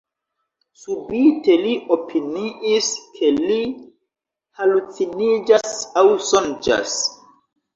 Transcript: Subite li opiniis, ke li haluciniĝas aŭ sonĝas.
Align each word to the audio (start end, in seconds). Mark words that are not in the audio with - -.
Subite 0.83 1.57
li 1.65 1.73
opiniis, 1.95 2.89
ke 3.19 3.31
li 3.41 3.59
haluciniĝas 4.63 5.77
aŭ 6.03 6.07
sonĝas. 6.31 6.99